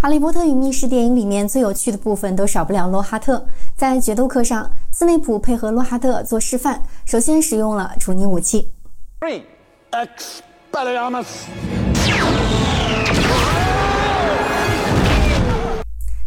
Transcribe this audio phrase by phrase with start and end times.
[0.00, 3.44] 哈利波特与密室电影里面最有趣的部分都少不了洛哈特。
[3.74, 8.70] 在决斗课上，斯内普配合洛哈特做示范，首先使用了处女武器。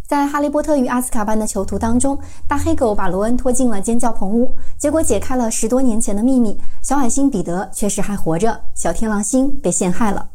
[0.06, 2.20] 在《哈利波特与阿斯卡班的囚徒》当中，
[2.50, 10.31] 大黑狗把罗恩拖进了尖叫棚屋，结果解开了十多年前的秘密，小矮星彼得确实还活着，小天狼星被陷害了。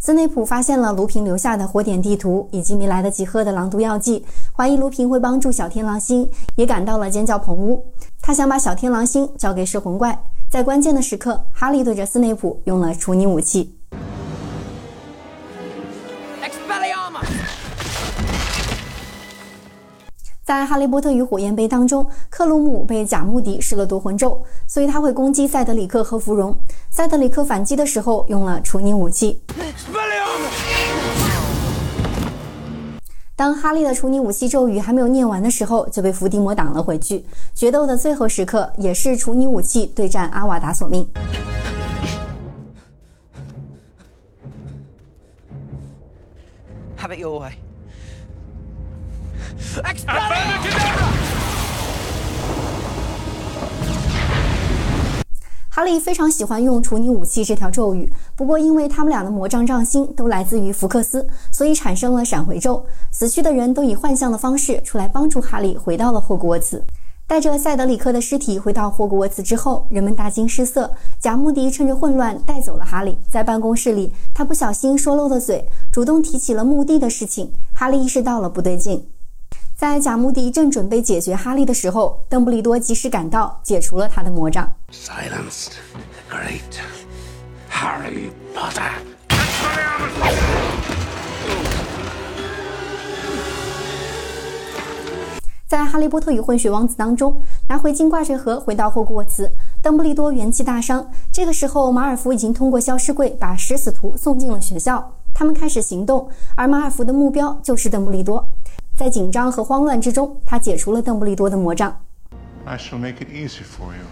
[0.00, 4.24] 斯内普发现了卢平留下的火点地图以及没来得及喝的狼毒药剂，
[4.56, 7.84] 怀疑卢平会帮助小天狼星，也赶到了尖叫棚屋。
[8.22, 10.16] 他想把小天狼星交给摄魂怪，
[10.48, 13.74] 在关键的时刻，哈利对着斯内普用了处女武器。
[20.44, 26.56] 在《哈利波特与火焰杯》当中，克鲁姆被贾穆迪施了夺魂咒，所以他会攻击塞德里克和芙蓉。
[26.88, 29.42] 塞德里克反击的时候用了处女武器。
[33.38, 37.24] 当哈利的处女武器咒语还没有念完的时候，就被伏地魔挡了回去。
[37.54, 41.08] 决斗的最后时刻，也是处女武器对战阿瓦达索命。
[46.98, 47.52] Have it your way.
[55.78, 62.84] 哈利非常喜欢用除泥武器这条咒语，不过因为他们俩的魔杖杖心都来自于福克斯，所以产生了闪回咒。
[63.12, 66.82] 死去的人都以幻象的方式出来帮助哈利回到了霍格沃茨。
[67.28, 70.90] 带着塞德里克的尸体回到霍格沃茨之后，人们大惊失色。
[71.20, 73.16] 贾穆迪趁着混乱带走了哈利。
[73.30, 77.52] 在办公室里，他不小心说漏了嘴，主动提起了墓地的事情。
[77.72, 79.06] 哈利意识到了不对劲。
[79.78, 84.68] 在贾穆迪正准备解决哈利的时候，邓布利多及时赶到，解除了他的魔杖。
[84.90, 85.68] Silenced,
[86.28, 86.58] great
[87.70, 88.90] Harry Potter。
[95.68, 99.48] 在《哈利波特与混血王子》当中，拿回金挂坠盒，回到霍格沃茨，
[99.80, 101.08] 邓布利多元气大伤。
[101.30, 108.44] 这个时候，马尔福已经通过消失柜把食死徒送进了学校，他们开始行动，而马尔福的目标就是邓布利多。
[108.98, 112.04] 在紧张和慌乱之中，他解除了邓布利多的魔杖。
[112.64, 114.02] I shall make it easy for you.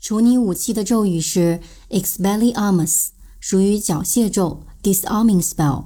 [0.00, 1.60] 除泥武器的咒语是
[1.90, 5.84] Expelliarmus，属于缴械咒 （Disarming Spell）。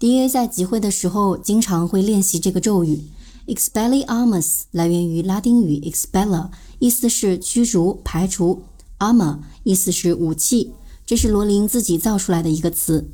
[0.00, 0.28] D.A.
[0.28, 3.04] 在集会的时候经常会练习这个咒语。
[3.46, 6.48] Expelliarmus 来源于拉丁语 expel，
[6.80, 8.64] 意思是驱逐、排除
[8.98, 10.72] ；armor 意思是武器。
[11.06, 13.08] 这是罗琳自己造出来的一个词。